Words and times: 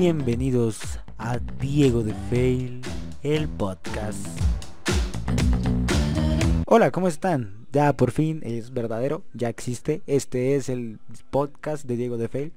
Bienvenidos 0.00 1.00
a 1.18 1.40
Diego 1.60 2.04
de 2.04 2.14
Fail, 2.30 2.82
el 3.24 3.48
podcast. 3.48 4.24
Hola, 6.66 6.92
¿cómo 6.92 7.08
están? 7.08 7.66
Ya 7.72 7.92
por 7.94 8.12
fin 8.12 8.40
es 8.44 8.72
verdadero, 8.72 9.24
ya 9.34 9.48
existe. 9.48 10.02
Este 10.06 10.54
es 10.54 10.68
el 10.68 11.00
podcast 11.30 11.84
de 11.84 11.96
Diego 11.96 12.16
de 12.16 12.28
Fail, 12.28 12.52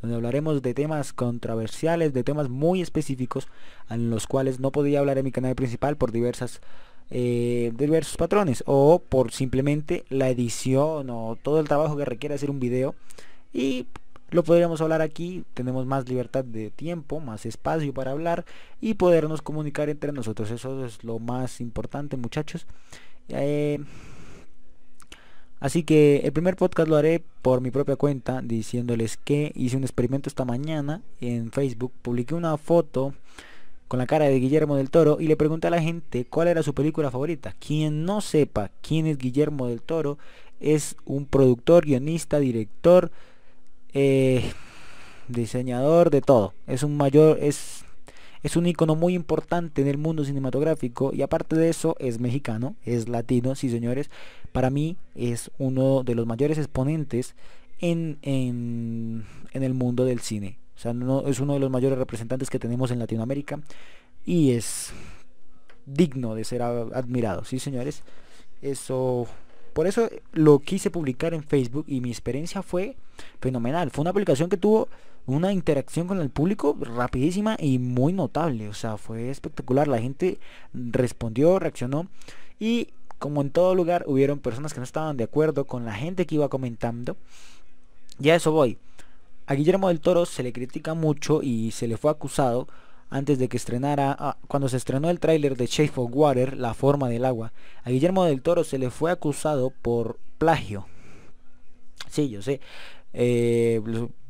donde 0.00 0.16
hablaremos 0.16 0.62
de 0.62 0.72
temas 0.72 1.12
controversiales, 1.12 2.14
de 2.14 2.24
temas 2.24 2.48
muy 2.48 2.80
específicos, 2.80 3.46
en 3.90 4.08
los 4.08 4.26
cuales 4.26 4.58
no 4.58 4.72
podía 4.72 5.00
hablar 5.00 5.18
en 5.18 5.26
mi 5.26 5.32
canal 5.32 5.54
principal 5.54 5.98
por 5.98 6.12
diversas 6.12 6.62
eh, 7.10 7.72
diversos 7.76 8.16
patrones 8.16 8.64
o 8.66 9.00
por 9.06 9.32
simplemente 9.32 10.06
la 10.08 10.30
edición 10.30 11.10
o 11.10 11.36
todo 11.42 11.60
el 11.60 11.68
trabajo 11.68 11.98
que 11.98 12.06
requiere 12.06 12.36
hacer 12.36 12.50
un 12.50 12.58
video 12.58 12.94
y 13.52 13.86
lo 14.30 14.42
podríamos 14.42 14.80
hablar 14.80 15.02
aquí, 15.02 15.44
tenemos 15.54 15.86
más 15.86 16.08
libertad 16.08 16.44
de 16.44 16.70
tiempo, 16.70 17.20
más 17.20 17.46
espacio 17.46 17.94
para 17.94 18.10
hablar 18.10 18.44
y 18.80 18.94
podernos 18.94 19.40
comunicar 19.42 19.88
entre 19.88 20.12
nosotros. 20.12 20.50
Eso 20.50 20.84
es 20.84 21.04
lo 21.04 21.18
más 21.18 21.60
importante, 21.60 22.16
muchachos. 22.16 22.66
Eh, 23.28 23.78
así 25.60 25.84
que 25.84 26.18
el 26.24 26.32
primer 26.32 26.56
podcast 26.56 26.88
lo 26.88 26.96
haré 26.96 27.22
por 27.42 27.60
mi 27.60 27.70
propia 27.70 27.96
cuenta, 27.96 28.40
diciéndoles 28.42 29.16
que 29.16 29.52
hice 29.54 29.76
un 29.76 29.84
experimento 29.84 30.28
esta 30.28 30.44
mañana 30.44 31.02
en 31.20 31.52
Facebook. 31.52 31.92
Publiqué 32.02 32.34
una 32.34 32.56
foto 32.56 33.14
con 33.86 33.98
la 33.98 34.06
cara 34.06 34.24
de 34.24 34.40
Guillermo 34.40 34.74
del 34.74 34.90
Toro 34.90 35.18
y 35.20 35.28
le 35.28 35.36
pregunté 35.36 35.68
a 35.68 35.70
la 35.70 35.80
gente 35.80 36.24
cuál 36.24 36.48
era 36.48 36.64
su 36.64 36.74
película 36.74 37.12
favorita. 37.12 37.54
Quien 37.60 38.04
no 38.04 38.20
sepa 38.20 38.72
quién 38.82 39.06
es 39.06 39.18
Guillermo 39.18 39.68
del 39.68 39.82
Toro, 39.82 40.18
es 40.58 40.96
un 41.04 41.26
productor, 41.26 41.84
guionista, 41.84 42.40
director, 42.40 43.12
eh, 43.98 44.52
diseñador 45.28 46.10
de 46.10 46.20
todo. 46.20 46.52
Es 46.66 46.82
un 46.82 46.98
mayor, 46.98 47.38
es, 47.40 47.86
es 48.42 48.54
un 48.56 48.66
icono 48.66 48.94
muy 48.94 49.14
importante 49.14 49.80
en 49.80 49.88
el 49.88 49.96
mundo 49.96 50.22
cinematográfico 50.22 51.12
y 51.14 51.22
aparte 51.22 51.56
de 51.56 51.70
eso 51.70 51.96
es 51.98 52.20
mexicano, 52.20 52.76
es 52.84 53.08
latino, 53.08 53.54
sí 53.54 53.70
señores. 53.70 54.10
Para 54.52 54.68
mí 54.68 54.98
es 55.14 55.50
uno 55.56 56.02
de 56.02 56.14
los 56.14 56.26
mayores 56.26 56.58
exponentes 56.58 57.34
en, 57.80 58.18
en, 58.20 59.24
en 59.52 59.62
el 59.62 59.72
mundo 59.72 60.04
del 60.04 60.20
cine. 60.20 60.58
O 60.76 60.78
sea, 60.78 60.92
no, 60.92 61.26
es 61.26 61.40
uno 61.40 61.54
de 61.54 61.60
los 61.60 61.70
mayores 61.70 61.98
representantes 61.98 62.50
que 62.50 62.58
tenemos 62.58 62.90
en 62.90 62.98
Latinoamérica 62.98 63.60
y 64.26 64.50
es 64.50 64.92
digno 65.86 66.34
de 66.34 66.44
ser 66.44 66.60
admirado, 66.60 67.44
sí 67.44 67.58
señores. 67.58 68.02
Eso 68.60 69.26
por 69.72 69.86
eso 69.86 70.10
lo 70.32 70.58
quise 70.58 70.90
publicar 70.90 71.32
en 71.32 71.42
Facebook 71.42 71.86
y 71.88 72.02
mi 72.02 72.10
experiencia 72.10 72.62
fue 72.62 72.96
fenomenal. 73.40 73.90
Fue 73.90 74.02
una 74.02 74.12
publicación 74.12 74.48
que 74.48 74.56
tuvo 74.56 74.88
una 75.26 75.52
interacción 75.52 76.06
con 76.06 76.20
el 76.20 76.30
público 76.30 76.76
rapidísima 76.80 77.56
y 77.58 77.78
muy 77.78 78.12
notable. 78.12 78.68
O 78.68 78.74
sea, 78.74 78.96
fue 78.96 79.30
espectacular. 79.30 79.88
La 79.88 79.98
gente 79.98 80.38
respondió, 80.72 81.58
reaccionó 81.58 82.08
y 82.58 82.88
como 83.18 83.40
en 83.40 83.50
todo 83.50 83.74
lugar 83.74 84.04
hubieron 84.06 84.38
personas 84.38 84.72
que 84.72 84.80
no 84.80 84.84
estaban 84.84 85.16
de 85.16 85.24
acuerdo 85.24 85.64
con 85.64 85.84
la 85.84 85.94
gente 85.94 86.26
que 86.26 86.36
iba 86.36 86.48
comentando. 86.48 87.16
Ya 88.18 88.34
eso 88.34 88.52
voy. 88.52 88.78
A 89.46 89.54
Guillermo 89.54 89.88
del 89.88 90.00
Toro 90.00 90.26
se 90.26 90.42
le 90.42 90.52
critica 90.52 90.94
mucho 90.94 91.42
y 91.42 91.70
se 91.70 91.86
le 91.86 91.96
fue 91.96 92.10
acusado 92.10 92.66
antes 93.10 93.38
de 93.38 93.48
que 93.48 93.56
estrenara, 93.56 94.16
ah, 94.18 94.36
cuando 94.48 94.68
se 94.68 94.76
estrenó 94.76 95.10
el 95.10 95.20
tráiler 95.20 95.56
de 95.56 95.66
Shape 95.66 95.92
of 95.94 96.10
Water, 96.12 96.56
La 96.56 96.74
forma 96.74 97.08
del 97.08 97.24
agua, 97.24 97.52
a 97.84 97.90
Guillermo 97.90 98.24
del 98.24 98.42
Toro 98.42 98.64
se 98.64 98.78
le 98.78 98.90
fue 98.90 99.12
acusado 99.12 99.70
por 99.70 100.18
plagio. 100.38 100.86
Sí, 102.10 102.28
yo 102.28 102.42
sé. 102.42 102.60
Eh, 103.18 103.80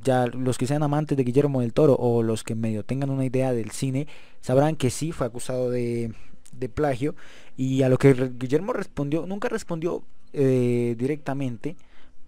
ya 0.05 0.27
los 0.27 0.59
que 0.59 0.69
sean 0.69 0.85
amantes 0.85 1.17
de 1.17 1.25
Guillermo 1.25 1.61
del 1.61 1.73
Toro 1.73 1.97
o 1.97 2.23
los 2.23 2.45
que 2.45 2.55
medio 2.55 2.85
tengan 2.85 3.11
una 3.11 3.25
idea 3.25 3.53
del 3.53 3.73
cine 3.73 4.07
sabrán 4.41 4.77
que 4.77 4.91
sí 4.91 5.11
fue 5.11 5.27
acusado 5.27 5.71
de, 5.71 6.13
de 6.53 6.69
plagio. 6.69 7.17
Y 7.57 7.83
a 7.83 7.89
lo 7.89 7.99
que 7.99 8.15
Guillermo 8.39 8.73
respondió 8.73 9.27
nunca 9.27 9.49
respondió 9.49 10.05
eh, 10.33 10.95
directamente 10.99 11.77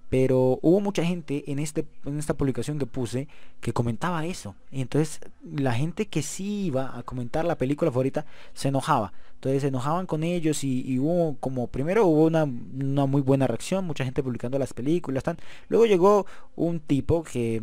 pero 0.09 0.59
hubo 0.63 0.81
mucha 0.81 1.05
gente 1.05 1.45
en 1.51 1.59
este 1.59 1.87
en 2.05 2.19
esta 2.19 2.35
publicación 2.35 2.79
que 2.79 2.87
puse 2.87 3.29
que 3.61 3.73
comentaba 3.73 4.25
eso. 4.27 4.55
Y 4.71 4.81
entonces 4.81 5.21
la 5.45 5.73
gente 5.75 6.07
que 6.07 6.23
sí 6.23 6.67
iba 6.67 6.97
a 6.99 7.03
comentar 7.03 7.45
la 7.45 7.59
película 7.59 7.91
favorita 7.91 8.27
se 8.55 8.69
enojaba. 8.69 9.13
Entonces 9.35 9.63
se 9.63 9.69
enojaban 9.69 10.07
con 10.07 10.25
ellos 10.25 10.65
y, 10.65 10.99
hubo 10.99 11.37
como 11.39 11.69
primero 11.69 12.07
hubo 12.07 12.25
una, 12.25 12.45
muy 12.47 13.23
buena 13.23 13.47
reacción 13.47 13.85
mucha 13.87 14.05
gente 14.05 14.23
publicando 14.23 14.59
las 14.59 14.73
películas 14.73 15.23
tan. 15.23 15.37
Luego 15.69 15.87
llegó 15.87 16.27
un 16.57 16.81
tipo 16.81 17.23
que 17.23 17.63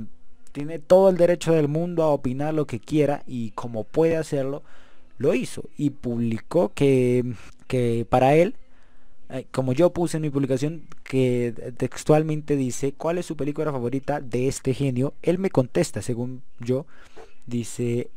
tiene 0.52 0.80
todo 0.80 1.10
el 1.10 1.18
derecho 1.18 1.52
del 1.54 1.68
mundo 1.68 2.04
a 2.04 2.10
opinar 2.10 2.54
lo 2.54 2.66
que 2.66 2.80
quiera 2.80 3.24
y 3.28 3.52
como 3.52 3.84
puede 3.84 4.18
hacerlo 4.18 4.64
lo 5.18 5.34
hizo. 5.34 5.64
Y 5.78 5.90
publicó 5.90 6.72
que 6.74 7.26
que 7.68 8.06
para 8.08 8.36
él 8.36 8.56
como 9.52 9.74
yo 9.74 9.92
puse 9.92 10.18
en 10.18 10.24
mi 10.24 10.30
publicación 10.30 10.88
que 11.04 11.74
textualmente 11.78 12.56
dice 12.56 12.94
cuál 12.94 13.18
es 13.18 13.26
su 13.26 13.36
película 13.36 13.72
favorita 13.72 14.22
de 14.22 14.48
este 14.48 14.74
genio, 14.74 15.14
él 15.22 15.40
me 15.40 15.50
contesta, 15.50 16.02
según 16.02 16.44
yo, 16.60 16.86
dice, 17.48 18.10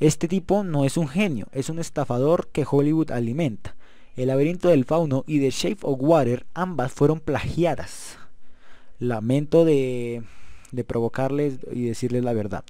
este 0.00 0.28
tipo 0.28 0.64
no 0.64 0.84
es 0.84 0.96
un 0.96 1.08
genio, 1.08 1.46
es 1.52 1.68
un 1.68 1.78
estafador 1.78 2.48
que 2.48 2.66
Hollywood 2.68 3.10
alimenta. 3.10 3.76
El 4.16 4.28
laberinto 4.28 4.68
del 4.68 4.84
fauno 4.84 5.24
y 5.26 5.38
The 5.38 5.50
Shape 5.50 5.78
of 5.82 5.98
Water 6.00 6.46
ambas 6.52 6.92
fueron 6.92 7.20
plagiadas. 7.20 8.18
Lamento 8.98 9.64
de, 9.64 10.22
de 10.72 10.84
provocarles 10.84 11.58
y 11.72 11.84
decirles 11.84 12.24
la 12.24 12.32
verdad. 12.32 12.64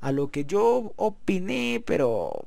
A 0.00 0.10
lo 0.10 0.30
que 0.30 0.46
yo 0.46 0.92
opiné, 0.96 1.82
pero... 1.84 2.44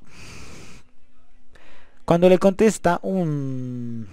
Cuando 2.05 2.27
le 2.27 2.37
contesta 2.37 2.99
un 3.01 4.07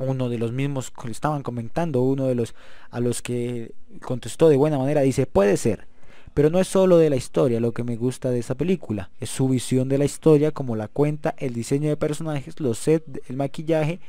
uno 0.00 0.28
de 0.28 0.38
los 0.38 0.52
mismos 0.52 0.90
que 0.90 1.10
estaban 1.10 1.42
comentando, 1.42 2.02
uno 2.02 2.26
de 2.26 2.34
los 2.34 2.54
a 2.90 3.00
los 3.00 3.22
que 3.22 3.72
contestó 4.02 4.48
de 4.48 4.56
buena 4.56 4.78
manera, 4.78 5.02
dice, 5.02 5.26
puede 5.26 5.56
ser, 5.56 5.86
pero 6.34 6.50
no 6.50 6.58
es 6.58 6.68
solo 6.68 6.96
de 6.96 7.10
la 7.10 7.16
historia 7.16 7.60
lo 7.60 7.72
que 7.72 7.84
me 7.84 7.96
gusta 7.96 8.30
de 8.30 8.38
esa 8.38 8.54
película, 8.54 9.10
es 9.20 9.30
su 9.30 9.48
visión 9.48 9.88
de 9.88 9.98
la 9.98 10.04
historia, 10.04 10.52
como 10.52 10.76
la 10.76 10.88
cuenta, 10.88 11.34
el 11.38 11.54
diseño 11.54 11.88
de 11.88 11.96
personajes, 11.96 12.60
los 12.60 12.78
sets, 12.78 13.20
el 13.28 13.36
maquillaje. 13.36 14.00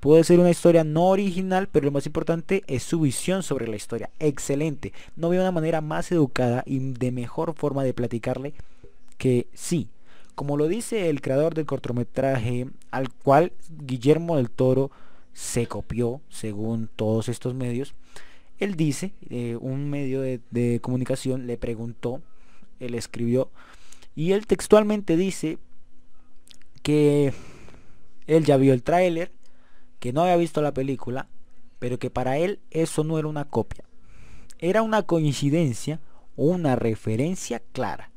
Puede 0.00 0.22
ser 0.22 0.38
una 0.38 0.50
historia 0.50 0.84
no 0.84 1.06
original, 1.06 1.66
pero 1.72 1.86
lo 1.86 1.90
más 1.90 2.04
importante 2.04 2.62
es 2.66 2.82
su 2.82 3.00
visión 3.00 3.42
sobre 3.42 3.66
la 3.66 3.76
historia. 3.76 4.10
Excelente. 4.18 4.92
No 5.16 5.30
veo 5.30 5.40
una 5.40 5.50
manera 5.50 5.80
más 5.80 6.12
educada 6.12 6.62
y 6.66 6.78
de 6.78 7.10
mejor 7.10 7.54
forma 7.54 7.84
de 7.84 7.94
platicarle 7.94 8.52
que 9.16 9.46
sí. 9.54 9.88
Como 10.34 10.58
lo 10.58 10.68
dice 10.68 11.08
el 11.08 11.22
creador 11.22 11.54
del 11.54 11.64
cortometraje, 11.64 12.66
al 12.90 13.10
cual 13.10 13.52
Guillermo 13.70 14.36
del 14.36 14.50
Toro 14.50 14.90
se 15.34 15.66
copió 15.66 16.22
según 16.30 16.88
todos 16.96 17.28
estos 17.28 17.54
medios. 17.54 17.94
Él 18.58 18.76
dice, 18.76 19.12
eh, 19.28 19.56
un 19.60 19.90
medio 19.90 20.22
de, 20.22 20.80
comunicación 20.80 21.46
le 21.46 21.58
preguntó, 21.58 22.22
él 22.80 22.94
escribió, 22.94 23.50
y 24.14 24.32
él 24.32 24.46
textualmente 24.46 25.16
dice 25.16 25.58
que 26.82 27.34
él 28.26 28.44
ya 28.44 28.56
vio 28.56 28.72
el 28.72 28.82
tráiler, 28.82 29.32
que 29.98 30.12
no 30.12 30.22
había 30.22 30.36
visto 30.36 30.62
la 30.62 30.72
película, 30.72 31.28
pero 31.78 31.98
que 31.98 32.08
para 32.08 32.38
él 32.38 32.60
eso 32.70 33.04
no 33.04 33.18
era 33.18 33.28
una 33.28 33.44
copia. 33.44 33.84
Era 34.58 34.82
una 34.82 35.02
coincidencia 35.02 36.00
una 36.36 36.76
referencia 36.76 37.62
clara, 37.72 38.10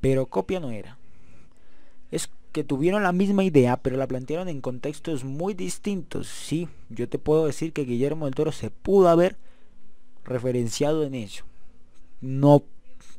pero 0.00 0.26
copia 0.26 0.60
no 0.60 0.70
era. 0.70 0.97
Que 2.52 2.64
tuvieron 2.64 3.02
la 3.02 3.12
misma 3.12 3.44
idea, 3.44 3.76
pero 3.76 3.96
la 3.96 4.06
plantearon 4.06 4.48
en 4.48 4.60
contextos 4.60 5.24
muy 5.24 5.54
distintos. 5.54 6.28
Sí, 6.28 6.68
yo 6.88 7.08
te 7.08 7.18
puedo 7.18 7.46
decir 7.46 7.72
que 7.72 7.84
Guillermo 7.84 8.24
del 8.24 8.34
Toro 8.34 8.52
se 8.52 8.70
pudo 8.70 9.08
haber 9.08 9.36
referenciado 10.24 11.04
en 11.04 11.14
ello. 11.14 11.44
No 12.20 12.62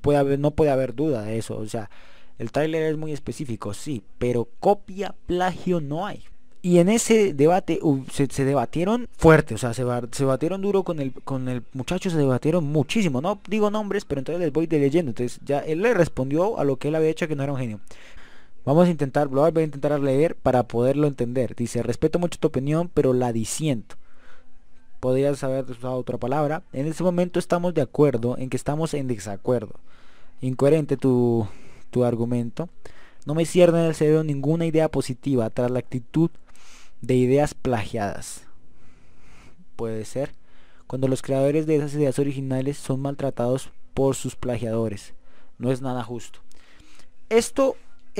puede 0.01 0.17
haber, 0.17 0.39
no 0.39 0.51
puede 0.51 0.71
haber 0.71 0.95
duda 0.95 1.23
de 1.23 1.37
eso. 1.37 1.57
O 1.57 1.67
sea, 1.67 1.89
el 2.37 2.51
tráiler 2.51 2.83
es 2.83 2.97
muy 2.97 3.11
específico, 3.11 3.73
sí, 3.73 4.01
pero 4.17 4.47
copia, 4.59 5.15
plagio 5.27 5.81
no 5.81 6.05
hay. 6.05 6.23
Y 6.61 6.79
en 6.79 6.89
ese 6.89 7.33
debate 7.33 7.79
se, 8.11 8.43
debatieron 8.43 9.07
fuerte, 9.17 9.55
o 9.55 9.57
sea, 9.57 9.73
se, 9.73 9.83
se 10.11 10.23
debatieron 10.23 10.61
duro 10.61 10.83
con 10.83 10.99
el, 10.99 11.13
con 11.13 11.47
el 11.47 11.63
muchacho, 11.73 12.09
se 12.09 12.17
debatieron 12.17 12.65
muchísimo. 12.65 13.21
No 13.21 13.39
digo 13.47 13.71
nombres, 13.71 14.03
pero 14.03 14.19
entonces 14.19 14.41
les 14.41 14.51
voy 14.51 14.67
de 14.67 14.79
leyendo. 14.79 15.11
Entonces 15.11 15.39
ya 15.45 15.59
él 15.59 15.81
le 15.81 15.93
respondió 15.93 16.59
a 16.59 16.65
lo 16.65 16.75
que 16.75 16.89
él 16.89 16.95
había 16.95 17.09
hecho 17.09 17.29
que 17.29 17.35
no 17.35 17.43
era 17.43 17.53
un 17.53 17.59
genio. 17.59 17.79
Vamos 18.69 18.87
a 18.87 18.91
intentar, 18.91 19.29
voy 19.29 19.51
a 19.55 19.63
intentar 19.63 19.99
leer 19.99 20.35
para 20.35 20.67
poderlo 20.67 21.07
entender. 21.07 21.55
Dice, 21.55 21.81
respeto 21.81 22.19
mucho 22.19 22.37
tu 22.37 22.49
opinión, 22.49 22.87
pero 22.93 23.13
la 23.13 23.33
disiento. 23.33 23.95
Podrías 24.99 25.43
haber 25.43 25.71
usado 25.71 25.95
otra 25.95 26.19
palabra. 26.19 26.61
En 26.71 26.85
este 26.85 27.01
momento 27.01 27.39
estamos 27.39 27.73
de 27.73 27.81
acuerdo 27.81 28.37
en 28.37 28.51
que 28.51 28.57
estamos 28.57 28.93
en 28.93 29.07
desacuerdo. 29.07 29.73
Incoherente 30.39 30.97
tu, 30.97 31.47
tu 31.89 32.03
argumento. 32.03 32.69
No 33.25 33.33
me 33.33 33.47
cierne 33.47 33.79
en 33.79 33.85
el 33.87 33.95
cerebro 33.95 34.23
ninguna 34.23 34.67
idea 34.67 34.87
positiva 34.87 35.49
tras 35.49 35.71
la 35.71 35.79
actitud 35.79 36.29
de 37.01 37.15
ideas 37.15 37.55
plagiadas. 37.55 38.43
Puede 39.77 40.05
ser. 40.05 40.31
Cuando 40.85 41.07
los 41.07 41.23
creadores 41.23 41.65
de 41.65 41.77
esas 41.77 41.95
ideas 41.95 42.19
originales 42.19 42.77
son 42.77 42.99
maltratados 42.99 43.71
por 43.95 44.13
sus 44.13 44.35
plagiadores. 44.35 45.15
no 45.57 45.71
es 45.71 45.81
nada 45.81 46.03
justo. 46.03 46.41
Esto, 47.29 47.75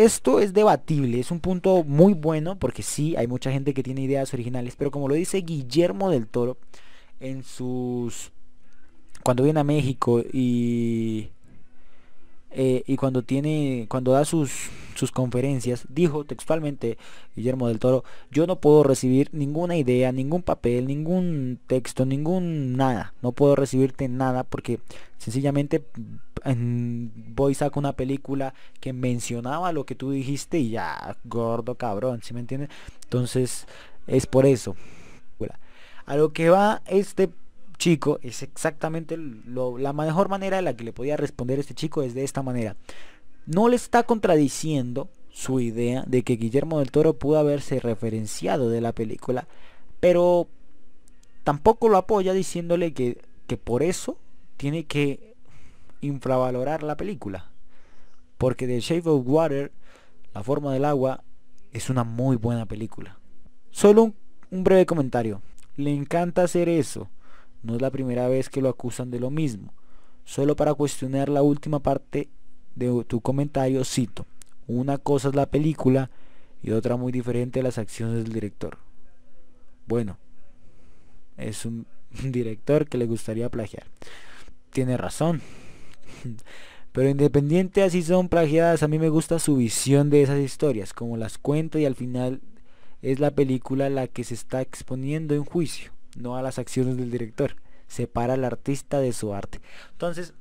esto 0.05 0.39
es 0.39 0.53
debatible, 0.53 1.19
es 1.19 1.31
un 1.31 1.39
punto 1.39 1.83
muy 1.83 2.13
bueno 2.13 2.57
porque 2.57 2.83
sí, 2.83 3.15
hay 3.17 3.27
mucha 3.27 3.51
gente 3.51 3.73
que 3.73 3.83
tiene 3.83 4.01
ideas 4.01 4.33
originales, 4.33 4.75
pero 4.77 4.91
como 4.91 5.07
lo 5.09 5.15
dice 5.15 5.41
Guillermo 5.41 6.09
del 6.09 6.27
Toro 6.27 6.57
en 7.19 7.43
sus... 7.43 8.31
cuando 9.23 9.43
viene 9.43 9.59
a 9.59 9.65
México 9.65 10.21
y 10.31 11.29
eh, 12.51 12.83
y 12.87 12.95
cuando 12.97 13.21
tiene 13.23 13.85
cuando 13.89 14.13
da 14.13 14.25
sus 14.25 14.69
sus 14.95 15.11
conferencias 15.11 15.85
dijo 15.87 16.25
textualmente 16.25 16.97
Guillermo 17.35 17.67
del 17.67 17.79
Toro 17.79 18.03
yo 18.31 18.47
no 18.47 18.59
puedo 18.59 18.83
recibir 18.83 19.29
ninguna 19.33 19.77
idea 19.77 20.11
ningún 20.11 20.41
papel 20.41 20.87
ningún 20.87 21.59
texto 21.67 22.05
ningún 22.05 22.75
nada 22.75 23.13
no 23.21 23.31
puedo 23.31 23.55
recibirte 23.55 24.07
nada 24.09 24.43
porque 24.43 24.79
sencillamente 25.19 25.85
voy 26.45 27.53
saco 27.53 27.79
una 27.79 27.93
película 27.93 28.53
que 28.79 28.93
mencionaba 28.93 29.71
lo 29.71 29.85
que 29.85 29.95
tú 29.95 30.11
dijiste 30.11 30.57
y 30.57 30.71
ya 30.71 31.17
gordo 31.25 31.75
cabrón 31.75 32.21
¿sí 32.23 32.33
me 32.33 32.39
entiendes? 32.39 32.69
entonces 33.03 33.67
es 34.07 34.25
por 34.25 34.45
eso 34.45 34.75
a 36.09 36.15
lo 36.15 36.33
que 36.33 36.49
va 36.49 36.81
este 36.87 37.29
chico 37.79 38.19
es 38.21 38.43
exactamente 38.43 39.17
la 39.17 39.93
mejor 39.93 40.29
manera 40.29 40.59
en 40.59 40.65
la 40.65 40.75
que 40.75 40.83
le 40.83 40.93
podía 40.93 41.17
responder 41.17 41.57
este 41.57 41.73
chico 41.73 42.03
es 42.03 42.13
de 42.13 42.23
esta 42.23 42.43
manera. 42.43 42.75
No 43.47 43.67
le 43.67 43.75
está 43.75 44.03
contradiciendo 44.03 45.09
su 45.31 45.59
idea 45.59 46.03
de 46.05 46.23
que 46.23 46.35
Guillermo 46.35 46.79
del 46.79 46.91
Toro 46.91 47.17
pudo 47.17 47.39
haberse 47.39 47.79
referenciado 47.79 48.69
de 48.69 48.81
la 48.81 48.91
película, 48.91 49.47
pero 49.99 50.47
tampoco 51.43 51.89
lo 51.89 51.97
apoya 51.97 52.33
diciéndole 52.33 52.93
que, 52.93 53.19
que 53.47 53.57
por 53.57 53.81
eso 53.81 54.17
tiene 54.57 54.83
que 54.85 55.35
infravalorar 56.01 56.83
la 56.83 56.97
película. 56.97 57.49
Porque 58.37 58.67
The 58.67 58.79
Shape 58.79 59.09
of 59.09 59.23
Water, 59.25 59.71
La 60.33 60.43
forma 60.43 60.71
del 60.73 60.85
agua, 60.85 61.23
es 61.73 61.89
una 61.89 62.03
muy 62.03 62.35
buena 62.35 62.65
película. 62.65 63.17
Solo 63.71 64.13
un 64.51 64.63
breve 64.63 64.85
comentario. 64.85 65.41
Le 65.75 65.93
encanta 65.93 66.43
hacer 66.43 66.69
eso 66.69 67.09
no 67.63 67.75
es 67.75 67.81
la 67.81 67.91
primera 67.91 68.27
vez 68.27 68.49
que 68.49 68.61
lo 68.61 68.69
acusan 68.69 69.11
de 69.11 69.19
lo 69.19 69.29
mismo. 69.29 69.73
Solo 70.23 70.55
para 70.55 70.73
cuestionar 70.73 71.29
la 71.29 71.41
última 71.41 71.79
parte 71.79 72.29
de 72.75 73.03
tu 73.05 73.21
comentario 73.21 73.83
cito. 73.83 74.25
Una 74.67 74.97
cosa 74.97 75.29
es 75.29 75.35
la 75.35 75.47
película 75.47 76.09
y 76.61 76.71
otra 76.71 76.95
muy 76.95 77.11
diferente 77.11 77.63
las 77.63 77.77
acciones 77.77 78.23
del 78.23 78.33
director. 78.33 78.77
Bueno, 79.87 80.17
es 81.37 81.65
un 81.65 81.87
director 82.23 82.87
que 82.87 82.97
le 82.97 83.07
gustaría 83.07 83.49
plagiar. 83.49 83.87
Tiene 84.71 84.97
razón. 84.97 85.41
Pero 86.91 87.09
independiente 87.09 87.83
así 87.83 88.01
son 88.01 88.29
plagiadas, 88.29 88.81
a 88.81 88.87
mí 88.87 88.97
me 88.97 89.09
gusta 89.09 89.37
su 89.37 89.57
visión 89.57 90.09
de 90.09 90.23
esas 90.23 90.39
historias, 90.39 90.91
como 90.91 91.17
las 91.17 91.37
cuenta 91.37 91.79
y 91.79 91.85
al 91.85 91.95
final 91.95 92.41
es 93.03 93.19
la 93.19 93.31
película 93.31 93.89
la 93.89 94.07
que 94.07 94.23
se 94.23 94.33
está 94.33 94.61
exponiendo 94.61 95.35
en 95.35 95.45
juicio 95.45 95.91
no 96.19 96.37
a 96.37 96.41
las 96.41 96.59
acciones 96.59 96.97
del 96.97 97.11
director. 97.11 97.55
Separa 97.87 98.35
al 98.35 98.43
artista 98.43 98.99
de 98.99 99.13
su 99.13 99.33
arte. 99.33 99.61
Entonces, 99.91 100.33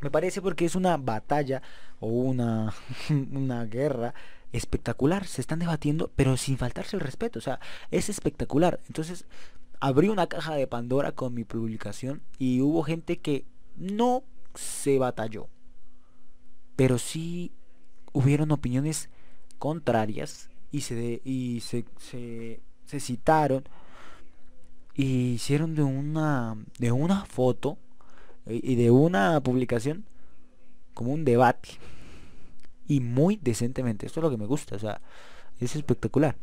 me 0.00 0.10
parece 0.10 0.42
porque 0.42 0.64
es 0.64 0.74
una 0.74 0.96
batalla 0.96 1.62
o 2.00 2.08
una, 2.08 2.74
una 3.10 3.64
guerra 3.66 4.14
espectacular. 4.50 5.26
Se 5.26 5.40
están 5.40 5.60
debatiendo, 5.60 6.10
pero 6.16 6.36
sin 6.36 6.58
faltarse 6.58 6.96
el 6.96 7.00
respeto. 7.00 7.38
O 7.38 7.42
sea, 7.42 7.60
es 7.90 8.08
espectacular. 8.08 8.80
Entonces, 8.88 9.26
abrí 9.78 10.08
una 10.08 10.26
caja 10.26 10.54
de 10.54 10.66
Pandora 10.66 11.12
con 11.12 11.34
mi 11.34 11.44
publicación 11.44 12.22
y 12.38 12.60
hubo 12.60 12.82
gente 12.82 13.18
que 13.20 13.44
no 13.76 14.24
se 14.54 14.98
batalló. 14.98 15.48
Pero 16.74 16.98
sí 16.98 17.52
hubieron 18.12 18.50
opiniones 18.50 19.10
contrarias 19.58 20.50
y 20.70 20.80
se, 20.80 21.20
y 21.24 21.60
se, 21.60 21.84
se, 21.98 22.60
se 22.84 23.00
citaron 23.00 23.64
y 24.94 25.32
hicieron 25.34 25.74
de 25.74 25.82
una 25.82 26.56
de 26.78 26.92
una 26.92 27.24
foto 27.24 27.78
eh, 28.46 28.60
y 28.62 28.74
de 28.76 28.90
una 28.90 29.40
publicación 29.40 30.04
como 30.94 31.12
un 31.12 31.24
debate. 31.24 31.70
Y 32.86 33.00
muy 33.00 33.38
decentemente 33.40 34.06
esto 34.06 34.20
es 34.20 34.24
lo 34.24 34.30
que 34.30 34.36
me 34.36 34.46
gusta 34.46 34.76
o 34.76 34.78
sea 34.78 35.00
es 35.60 35.76
espectacular. 35.76 36.36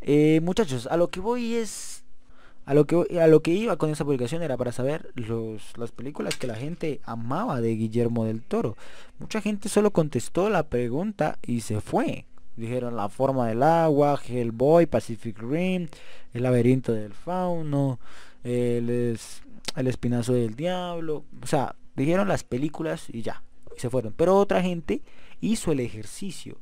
Eh, 0.00 0.40
muchachos 0.42 0.86
a 0.86 0.96
lo 0.96 1.08
que 1.08 1.20
voy 1.20 1.54
es 1.54 2.04
a 2.64 2.74
lo 2.74 2.86
que 2.86 3.20
a 3.20 3.26
lo 3.26 3.40
que 3.40 3.52
iba 3.52 3.76
con 3.76 3.90
esa 3.90 4.04
publicación 4.04 4.42
era 4.42 4.56
para 4.56 4.72
saber 4.72 5.10
los, 5.14 5.76
las 5.76 5.92
películas 5.92 6.36
que 6.36 6.46
la 6.46 6.54
gente 6.54 7.00
amaba 7.04 7.60
de 7.60 7.74
Guillermo 7.76 8.24
del 8.24 8.42
Toro. 8.42 8.76
Mucha 9.18 9.40
gente 9.40 9.68
solo 9.68 9.90
contestó 9.92 10.50
la 10.50 10.64
pregunta 10.64 11.38
y 11.42 11.60
se 11.60 11.80
fue 11.80 12.26
Dijeron 12.60 12.94
La 12.94 13.08
forma 13.08 13.48
del 13.48 13.62
agua, 13.62 14.20
Hellboy, 14.22 14.86
Pacific 14.86 15.38
Rim, 15.38 15.88
El 16.34 16.42
laberinto 16.42 16.92
del 16.92 17.14
fauno, 17.14 17.98
el, 18.44 19.18
espinazo 19.76 20.34
del 20.34 20.54
diablo. 20.54 21.24
O 21.42 21.46
sea, 21.46 21.74
dijeron 21.96 22.28
las 22.28 22.44
películas 22.44 23.06
y 23.08 23.22
ya. 23.22 23.42
Y 23.76 23.80
se 23.80 23.88
fueron. 23.88 24.12
Pero 24.16 24.36
otra 24.36 24.62
gente 24.62 25.02
hizo 25.40 25.72
el 25.72 25.80
ejercicio 25.80 26.58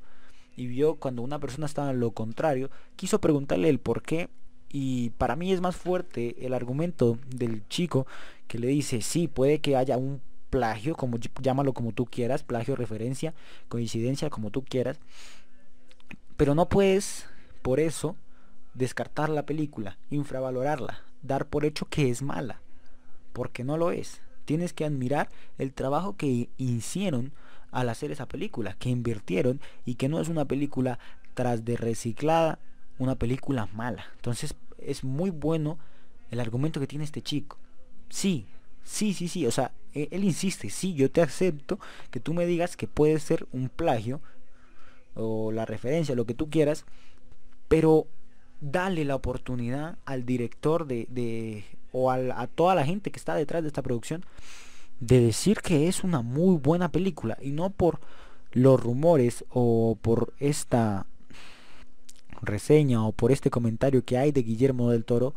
y 0.57 0.67
vio 0.67 0.97
cuando 0.97 1.23
una 1.23 1.39
persona 1.39 1.67
estaba 1.67 1.91
en 1.91 2.01
lo 2.01 2.13
contrario, 2.13 2.71
quiso 2.97 3.21
preguntarle 3.21 3.69
el 3.69 3.79
por 3.79 4.03
qué. 4.03 4.29
Y 4.71 5.11
para 5.11 5.35
mí 5.35 5.53
es 5.53 5.61
más 5.61 5.77
fuerte 5.77 6.45
el 6.45 6.53
argumento 6.53 7.19
del 7.35 7.67
chico 7.69 8.07
que 8.47 8.59
le 8.59 8.67
dice, 8.67 9.01
sí, 9.01 9.27
puede 9.27 9.61
que 9.61 9.77
haya 9.77 9.97
un 9.97 10.21
plagio, 10.51 10.95
como 10.95 11.19
llámalo 11.41 11.73
como 11.73 11.93
tú 11.93 12.07
quieras, 12.07 12.43
plagio, 12.43 12.77
referencia, 12.77 13.35
coincidencia, 13.69 14.31
como 14.31 14.51
tú 14.51 14.65
quieras. 14.65 14.99
Pero 16.39 16.55
no 16.55 16.69
puedes, 16.69 17.27
por 17.63 17.81
eso, 17.81 18.15
descartar 18.73 19.29
la 19.29 19.45
película, 19.45 19.99
infravalorarla, 20.09 21.03
dar 21.21 21.47
por 21.47 21.65
hecho 21.65 21.87
que 21.87 22.11
es 22.11 22.23
mala, 22.23 22.61
porque 23.33 23.65
no 23.65 23.77
lo 23.77 23.91
es. 23.91 24.21
Tienes 24.45 24.73
que 24.73 24.85
admirar 24.85 25.29
el 25.59 25.75
trabajo 25.75 26.17
que 26.17 26.49
hicieron 26.57 27.33
al 27.73 27.89
hacer 27.89 28.13
esa 28.13 28.27
película, 28.27 28.75
que 28.79 28.89
invirtieron 28.89 29.61
y 29.85 29.97
que 29.97 30.09
no 30.09 30.21
es 30.21 30.29
una 30.29 30.45
película 30.45 31.01
tras 31.35 31.65
de 31.65 31.77
reciclada, 31.77 32.61
una 33.01 33.17
película 33.17 33.69
mala. 33.75 34.07
Entonces 34.15 34.55
es 34.79 35.03
muy 35.03 35.31
bueno 35.31 35.77
el 36.31 36.39
argumento 36.39 36.79
que 36.79 36.87
tiene 36.87 37.05
este 37.05 37.21
chico. 37.21 37.59
Sí, 38.11 38.47
sí, 38.85 39.13
sí, 39.13 39.27
sí, 39.27 39.45
o 39.45 39.51
sea, 39.51 39.73
e-, 39.93 40.07
él 40.13 40.23
insiste, 40.23 40.71
sí, 40.71 40.95
yo 40.95 41.11
te 41.11 41.21
acepto 41.21 41.81
que 42.13 42.21
tú 42.21 42.33
me 42.33 42.47
digas 42.47 42.77
que 42.77 42.87
puede 42.87 43.19
ser 43.19 43.49
un 43.51 43.69
plagio, 43.69 44.21
o 45.19 45.53
la 45.53 45.67
referencia, 45.67 46.15
lo 46.15 46.25
que 46.25 46.35
tú 46.35 46.49
quieras, 46.49 46.85
pero 47.69 48.07
dale 48.61 49.05
la 49.05 49.15
oportunidad 49.15 49.99
al 50.05 50.25
director 50.25 50.87
de, 50.87 51.65
o 51.93 52.11
a 52.11 52.47
toda 52.49 52.75
la 52.75 52.85
gente 52.85 53.11
que 53.11 53.19
está 53.19 53.35
detrás 53.35 53.63
de 53.63 53.69
esta 53.69 53.83
producción 53.83 54.25
de 55.01 55.21
decir 55.21 55.61
que 55.61 55.89
es 55.89 56.03
una 56.03 56.23
muy 56.23 56.57
buena 56.57 56.91
película 56.91 57.39
y 57.41 57.53
no 57.53 57.71
por 57.71 58.01
los 58.53 58.83
rumores 58.83 59.45
o 59.51 59.97
por 60.01 60.33
esta 60.41 61.07
reseña 62.41 63.05
o 63.07 63.13
por 63.13 63.31
este 63.31 63.51
comentario 63.51 64.05
que 64.05 64.19
hay 64.19 64.33
de 64.33 64.43
Guillermo 64.43 64.91
del 64.91 65.05
Toro 65.05 65.35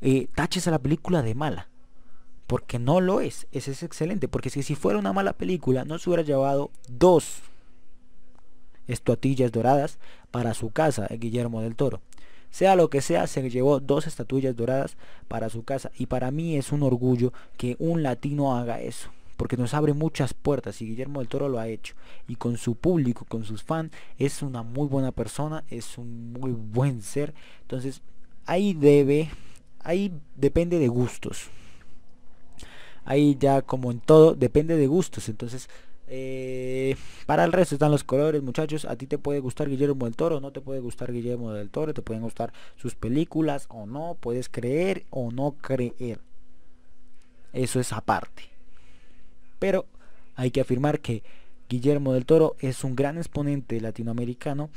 eh, 0.00 0.28
taches 0.34 0.66
a 0.66 0.70
la 0.70 0.78
película 0.78 1.22
de 1.22 1.34
mala 1.34 1.68
porque 2.46 2.78
no 2.78 3.00
lo 3.00 3.20
es 3.20 3.46
ese 3.52 3.72
es 3.72 3.82
excelente 3.82 4.26
porque 4.26 4.50
si, 4.50 4.62
si 4.62 4.74
fuera 4.74 4.98
una 4.98 5.12
mala 5.12 5.34
película 5.34 5.84
no 5.84 5.98
se 5.98 6.10
hubiera 6.10 6.24
llevado 6.24 6.70
dos 6.88 7.42
estatuillas 8.92 9.52
doradas 9.52 9.98
para 10.30 10.54
su 10.54 10.70
casa, 10.70 11.08
Guillermo 11.10 11.62
del 11.62 11.76
Toro. 11.76 12.00
Sea 12.50 12.74
lo 12.74 12.90
que 12.90 13.00
sea, 13.00 13.26
se 13.26 13.48
llevó 13.48 13.78
dos 13.80 14.06
estatuillas 14.06 14.56
doradas 14.56 14.96
para 15.28 15.48
su 15.50 15.62
casa. 15.62 15.90
Y 15.96 16.06
para 16.06 16.30
mí 16.30 16.56
es 16.56 16.72
un 16.72 16.82
orgullo 16.82 17.32
que 17.56 17.76
un 17.78 18.02
latino 18.02 18.56
haga 18.56 18.80
eso. 18.80 19.10
Porque 19.36 19.56
nos 19.56 19.72
abre 19.72 19.94
muchas 19.94 20.34
puertas 20.34 20.82
y 20.82 20.86
Guillermo 20.86 21.20
del 21.20 21.28
Toro 21.28 21.48
lo 21.48 21.60
ha 21.60 21.68
hecho. 21.68 21.94
Y 22.28 22.36
con 22.36 22.58
su 22.58 22.74
público, 22.74 23.24
con 23.26 23.44
sus 23.44 23.62
fans, 23.62 23.92
es 24.18 24.42
una 24.42 24.62
muy 24.62 24.86
buena 24.86 25.12
persona, 25.12 25.64
es 25.70 25.96
un 25.96 26.32
muy 26.32 26.50
buen 26.50 27.02
ser. 27.02 27.32
Entonces, 27.62 28.02
ahí 28.44 28.74
debe, 28.74 29.30
ahí 29.78 30.12
depende 30.34 30.78
de 30.78 30.88
gustos. 30.88 31.48
Ahí 33.04 33.36
ya 33.40 33.62
como 33.62 33.90
en 33.92 34.00
todo, 34.00 34.34
depende 34.34 34.76
de 34.76 34.88
gustos. 34.88 35.28
Entonces, 35.28 35.70
eh, 36.12 36.96
para 37.24 37.44
el 37.44 37.52
resto 37.52 37.76
están 37.76 37.92
los 37.92 38.02
colores, 38.02 38.42
muchachos. 38.42 38.84
A 38.84 38.96
ti 38.96 39.06
te 39.06 39.16
puede 39.16 39.38
gustar 39.38 39.68
Guillermo 39.68 40.06
del 40.06 40.16
Toro, 40.16 40.40
no 40.40 40.50
te 40.50 40.60
puede 40.60 40.80
gustar 40.80 41.12
Guillermo 41.12 41.52
del 41.52 41.70
Toro, 41.70 41.94
te 41.94 42.02
pueden 42.02 42.24
gustar 42.24 42.52
sus 42.74 42.96
películas 42.96 43.66
o 43.68 43.86
no, 43.86 44.16
puedes 44.18 44.48
creer 44.48 45.04
o 45.10 45.30
no 45.30 45.52
creer. 45.52 46.18
Eso 47.52 47.78
es 47.78 47.92
aparte. 47.92 48.42
Pero 49.60 49.86
hay 50.34 50.50
que 50.50 50.60
afirmar 50.60 50.98
que 50.98 51.22
Guillermo 51.68 52.12
del 52.12 52.26
Toro 52.26 52.56
es 52.58 52.82
un 52.82 52.96
gran 52.96 53.16
exponente 53.16 53.80
latinoamericano 53.80 54.70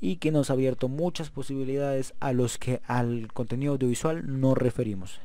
y 0.00 0.16
que 0.16 0.32
nos 0.32 0.48
ha 0.48 0.54
abierto 0.54 0.88
muchas 0.88 1.28
posibilidades 1.28 2.14
a 2.20 2.32
los 2.32 2.56
que 2.56 2.80
al 2.86 3.30
contenido 3.34 3.72
audiovisual 3.72 4.40
nos 4.40 4.56
referimos. 4.56 5.20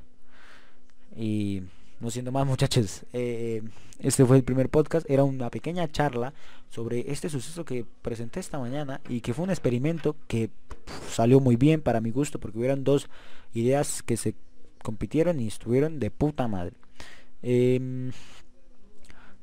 Y 1.16 1.64
no 2.00 2.10
siendo 2.10 2.32
más 2.32 2.46
muchachos, 2.46 3.06
eh, 3.14 3.62
este 4.00 4.26
fue 4.26 4.38
el 4.38 4.44
primer 4.44 4.70
podcast, 4.70 5.10
era 5.10 5.24
una 5.24 5.50
pequeña 5.50 5.90
charla 5.90 6.34
sobre 6.70 7.12
este 7.12 7.30
suceso 7.30 7.64
que 7.64 7.86
presenté 8.02 8.40
esta 8.40 8.60
mañana 8.60 9.02
y 9.08 9.22
que 9.22 9.34
fue 9.34 9.44
un 9.44 9.50
experimento 9.50 10.16
que 10.28 10.50
salió 11.10 11.40
muy 11.40 11.56
bien 11.56 11.82
para 11.82 12.02
mi 12.02 12.12
gusto 12.12 12.40
porque 12.40 12.58
hubieron 12.58 12.84
dos 12.84 13.10
ideas 13.54 14.04
que 14.04 14.18
se 14.18 14.36
compitieron 14.84 15.40
y 15.40 15.48
estuvieron 15.48 16.00
de 16.00 16.12
puta 16.12 16.48
madre. 16.48 16.74
Em, 17.42 18.12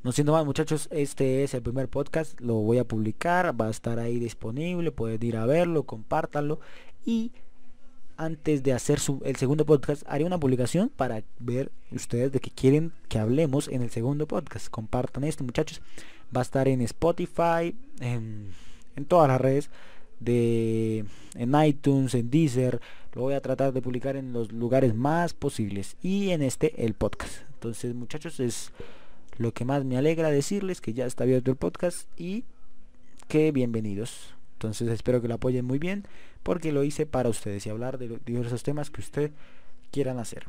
no 0.03 0.13
siendo 0.13 0.33
más 0.33 0.45
muchachos, 0.45 0.89
este 0.91 1.45
es 1.45 1.55
el 1.55 1.63
primer 1.63 1.89
podcast, 1.89 2.41
lo 2.41 2.55
voy 2.55 2.79
a 2.79 2.85
publicar, 2.85 3.59
va 3.59 3.69
a 3.69 3.71
estar 3.71 3.99
ahí 3.99 4.19
disponible, 4.19 4.91
pueden 4.91 5.23
ir 5.23 5.37
a 5.37 5.47
verlo, 5.47 5.85
compártanlo 5.85 6.61
y 7.05 7.33
antes 8.17 8.63
de 8.63 8.73
hacer 8.73 8.99
el 9.25 9.37
segundo 9.37 9.67
podcast, 9.67 10.03
haré 10.07 10.25
una 10.25 10.39
publicación 10.39 10.89
para 10.89 11.23
ver 11.39 11.71
ustedes 11.91 12.33
de 12.33 12.41
qué 12.41 12.51
quieren 12.51 12.93
que 13.09 13.19
hablemos 13.19 13.69
en 13.69 13.83
el 13.83 13.91
segundo 13.91 14.27
podcast. 14.27 14.69
Compartan 14.69 15.25
esto, 15.25 15.45
muchachos. 15.45 15.81
Va 16.35 16.41
a 16.41 16.43
estar 16.43 16.69
en 16.69 16.81
Spotify, 16.83 17.75
en, 18.01 18.53
todas 19.09 19.29
las 19.29 19.41
redes, 19.41 19.71
de, 20.21 21.05
en 21.35 21.65
iTunes, 21.65 22.15
en 22.15 22.31
Deezer. 22.31 22.81
Lo 23.15 23.23
voy 23.23 23.35
a 23.35 23.41
tratar 23.41 23.73
de 23.73 23.83
publicar 23.83 24.17
en 24.17 24.33
los 24.33 24.53
lugares 24.53 24.95
más 24.95 25.35
posibles. 25.35 25.97
Y 26.03 26.31
en 26.31 26.43
este, 26.43 26.85
el 26.85 26.95
podcast. 26.95 27.43
Entonces, 27.55 27.95
muchachos, 27.95 28.41
es 28.41 28.73
lo 29.39 29.53
que 29.53 29.65
más 29.65 29.85
me 29.85 29.97
alegra 29.97 30.31
decirles 30.31 30.81
que 30.81 30.95
ya 30.95 31.07
está 31.07 31.25
abierto 31.25 31.51
el 31.51 31.57
podcast 31.57 32.09
y 32.19 32.45
que 33.29 33.53
bienvenidos. 33.53 34.35
Entonces 34.63 34.89
espero 34.89 35.21
que 35.21 35.27
lo 35.27 35.35
apoyen 35.35 35.65
muy 35.65 35.81
bien 35.81 36.07
porque 36.45 36.71
lo 36.71 36.85
hice 36.85 37.05
para 37.05 37.29
ustedes 37.29 37.67
y 37.67 37.71
hablar 37.71 37.99
de 37.99 38.21
diversos 38.25 38.63
temas 38.63 38.91
que 38.91 39.01
ustedes 39.01 39.33
quieran 39.91 40.21
hacer. 40.21 40.47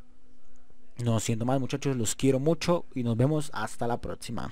No 1.04 1.20
siendo 1.20 1.46
más 1.46 1.60
muchachos, 1.60 1.98
los 1.98 2.14
quiero 2.14 2.40
mucho 2.40 2.86
y 2.94 3.04
nos 3.04 3.18
vemos 3.18 3.50
hasta 3.54 3.88
la 3.88 4.00
próxima. 4.00 4.52